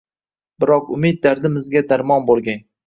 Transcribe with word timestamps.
Biroq 0.65 0.89
umid 0.97 1.21
dardimizga 1.29 1.87
darmon 1.95 2.29
boʼlgay 2.33 2.63